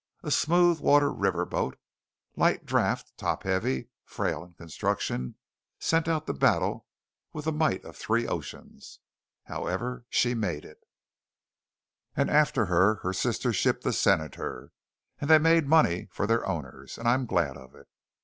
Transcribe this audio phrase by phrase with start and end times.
[0.23, 1.77] A smooth water river boat,
[2.35, 5.35] light draught, top heavy, frail in construction,
[5.77, 6.87] sent out to battle
[7.33, 8.97] with the might of three oceans!
[9.43, 10.79] However, she made it;
[12.15, 14.71] and after her her sister ship, the Senator,
[15.19, 17.87] and they made money for their owners, and I am glad of it.